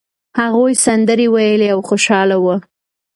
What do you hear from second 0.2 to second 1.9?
هغوی سندرې ویلې او